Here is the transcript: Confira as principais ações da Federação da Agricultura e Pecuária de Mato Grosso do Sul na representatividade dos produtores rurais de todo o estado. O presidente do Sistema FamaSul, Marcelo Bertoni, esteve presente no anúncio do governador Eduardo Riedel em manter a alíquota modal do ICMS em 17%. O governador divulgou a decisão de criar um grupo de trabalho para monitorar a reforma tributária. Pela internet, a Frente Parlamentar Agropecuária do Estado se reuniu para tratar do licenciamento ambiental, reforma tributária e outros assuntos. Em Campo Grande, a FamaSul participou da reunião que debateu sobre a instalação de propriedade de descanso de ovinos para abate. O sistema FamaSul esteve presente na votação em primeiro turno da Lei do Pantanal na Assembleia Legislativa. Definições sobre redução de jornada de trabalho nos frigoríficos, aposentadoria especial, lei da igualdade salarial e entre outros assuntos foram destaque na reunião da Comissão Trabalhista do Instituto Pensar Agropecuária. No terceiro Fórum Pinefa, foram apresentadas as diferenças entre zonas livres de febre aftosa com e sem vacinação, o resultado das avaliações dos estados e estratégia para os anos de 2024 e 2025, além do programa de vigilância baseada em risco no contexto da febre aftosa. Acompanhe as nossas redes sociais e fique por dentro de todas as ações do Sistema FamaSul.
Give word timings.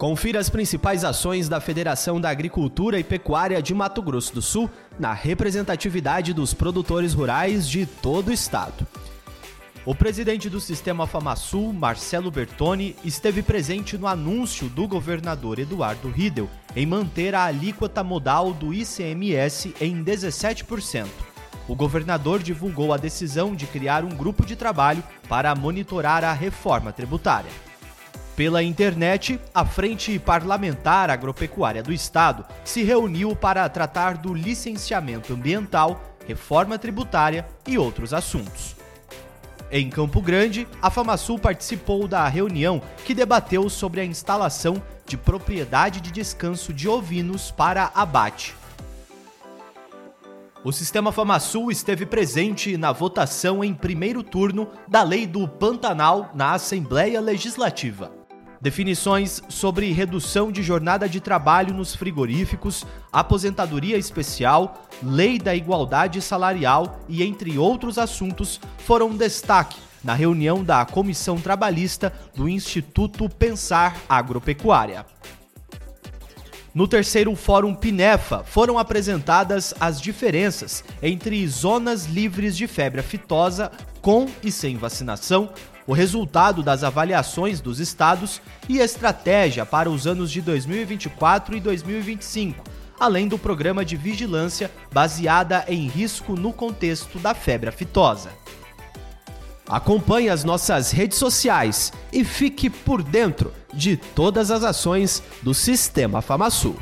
Confira 0.00 0.40
as 0.40 0.48
principais 0.48 1.04
ações 1.04 1.46
da 1.46 1.60
Federação 1.60 2.18
da 2.18 2.30
Agricultura 2.30 2.98
e 2.98 3.04
Pecuária 3.04 3.60
de 3.60 3.74
Mato 3.74 4.00
Grosso 4.00 4.32
do 4.32 4.40
Sul 4.40 4.70
na 4.98 5.12
representatividade 5.12 6.32
dos 6.32 6.54
produtores 6.54 7.12
rurais 7.12 7.68
de 7.68 7.84
todo 7.84 8.28
o 8.28 8.32
estado. 8.32 8.86
O 9.84 9.94
presidente 9.94 10.48
do 10.48 10.58
Sistema 10.58 11.06
FamaSul, 11.06 11.70
Marcelo 11.74 12.30
Bertoni, 12.30 12.96
esteve 13.04 13.42
presente 13.42 13.98
no 13.98 14.06
anúncio 14.06 14.70
do 14.70 14.88
governador 14.88 15.58
Eduardo 15.58 16.08
Riedel 16.08 16.48
em 16.74 16.86
manter 16.86 17.34
a 17.34 17.44
alíquota 17.44 18.02
modal 18.02 18.54
do 18.54 18.72
ICMS 18.72 19.74
em 19.78 20.02
17%. 20.02 21.08
O 21.68 21.74
governador 21.74 22.42
divulgou 22.42 22.94
a 22.94 22.96
decisão 22.96 23.54
de 23.54 23.66
criar 23.66 24.02
um 24.02 24.16
grupo 24.16 24.46
de 24.46 24.56
trabalho 24.56 25.04
para 25.28 25.54
monitorar 25.54 26.24
a 26.24 26.32
reforma 26.32 26.90
tributária. 26.90 27.69
Pela 28.40 28.62
internet, 28.62 29.38
a 29.54 29.66
Frente 29.66 30.18
Parlamentar 30.18 31.10
Agropecuária 31.10 31.82
do 31.82 31.92
Estado 31.92 32.46
se 32.64 32.82
reuniu 32.82 33.36
para 33.36 33.68
tratar 33.68 34.16
do 34.16 34.32
licenciamento 34.32 35.34
ambiental, 35.34 36.02
reforma 36.26 36.78
tributária 36.78 37.46
e 37.68 37.76
outros 37.76 38.14
assuntos. 38.14 38.74
Em 39.70 39.90
Campo 39.90 40.22
Grande, 40.22 40.66
a 40.80 40.88
FamaSul 40.88 41.38
participou 41.38 42.08
da 42.08 42.26
reunião 42.28 42.80
que 43.04 43.14
debateu 43.14 43.68
sobre 43.68 44.00
a 44.00 44.06
instalação 44.06 44.82
de 45.04 45.18
propriedade 45.18 46.00
de 46.00 46.10
descanso 46.10 46.72
de 46.72 46.88
ovinos 46.88 47.50
para 47.50 47.92
abate. 47.94 48.54
O 50.64 50.72
sistema 50.72 51.12
FamaSul 51.12 51.70
esteve 51.70 52.06
presente 52.06 52.78
na 52.78 52.90
votação 52.90 53.62
em 53.62 53.74
primeiro 53.74 54.22
turno 54.22 54.70
da 54.88 55.02
Lei 55.02 55.26
do 55.26 55.46
Pantanal 55.46 56.30
na 56.34 56.54
Assembleia 56.54 57.20
Legislativa. 57.20 58.19
Definições 58.60 59.42
sobre 59.48 59.90
redução 59.90 60.52
de 60.52 60.62
jornada 60.62 61.08
de 61.08 61.18
trabalho 61.18 61.72
nos 61.72 61.94
frigoríficos, 61.94 62.84
aposentadoria 63.10 63.96
especial, 63.96 64.86
lei 65.02 65.38
da 65.38 65.54
igualdade 65.54 66.20
salarial 66.20 67.00
e 67.08 67.22
entre 67.22 67.56
outros 67.56 67.96
assuntos 67.96 68.60
foram 68.84 69.16
destaque 69.16 69.78
na 70.04 70.12
reunião 70.12 70.62
da 70.62 70.84
Comissão 70.84 71.40
Trabalhista 71.40 72.12
do 72.34 72.46
Instituto 72.50 73.30
Pensar 73.30 73.96
Agropecuária. 74.06 75.06
No 76.74 76.86
terceiro 76.86 77.34
Fórum 77.34 77.74
Pinefa, 77.74 78.44
foram 78.44 78.78
apresentadas 78.78 79.74
as 79.80 80.00
diferenças 80.00 80.84
entre 81.02 81.46
zonas 81.48 82.04
livres 82.04 82.56
de 82.56 82.66
febre 82.66 83.00
aftosa 83.00 83.72
com 84.00 84.26
e 84.42 84.52
sem 84.52 84.76
vacinação, 84.76 85.50
o 85.90 85.92
resultado 85.92 86.62
das 86.62 86.84
avaliações 86.84 87.60
dos 87.60 87.80
estados 87.80 88.40
e 88.68 88.78
estratégia 88.78 89.66
para 89.66 89.90
os 89.90 90.06
anos 90.06 90.30
de 90.30 90.40
2024 90.40 91.56
e 91.56 91.60
2025, 91.60 92.62
além 93.00 93.26
do 93.26 93.36
programa 93.36 93.84
de 93.84 93.96
vigilância 93.96 94.70
baseada 94.92 95.64
em 95.66 95.88
risco 95.88 96.36
no 96.36 96.52
contexto 96.52 97.18
da 97.18 97.34
febre 97.34 97.70
aftosa. 97.70 98.30
Acompanhe 99.68 100.28
as 100.28 100.44
nossas 100.44 100.92
redes 100.92 101.18
sociais 101.18 101.92
e 102.12 102.22
fique 102.22 102.70
por 102.70 103.02
dentro 103.02 103.52
de 103.74 103.96
todas 103.96 104.52
as 104.52 104.62
ações 104.62 105.20
do 105.42 105.52
Sistema 105.52 106.22
FamaSul. 106.22 106.76